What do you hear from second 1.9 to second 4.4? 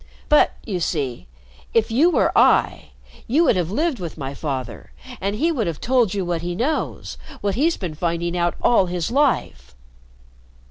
you were I, you would have lived with my